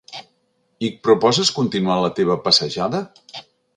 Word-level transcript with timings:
I 0.87 0.87
proposes 1.09 1.53
continuar 1.59 1.99
la 2.05 2.11
teva 2.21 2.39
passejada? 2.49 3.03